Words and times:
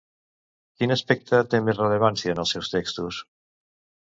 Quin 0.79 0.93
aspecte 0.95 1.41
té 1.51 1.59
més 1.67 1.83
rellevància 1.83 2.35
en 2.37 2.43
els 2.45 2.55
seus 2.57 2.73
textos? 2.79 3.21